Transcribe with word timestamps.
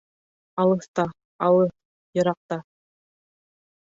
Алыҫта, 0.61 1.03
алыҫ, 1.49 1.75
йыраҡта 2.19 2.59